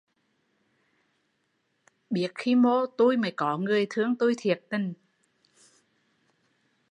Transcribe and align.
Biết 2.09 2.31
khi 2.35 2.55
mô 2.55 2.85
tui 2.85 3.17
mới 3.17 3.31
có 3.35 3.57
người 3.57 3.87
thương 3.89 4.15
tui 4.15 4.33
thiệt 4.37 4.63
tình 4.69 4.93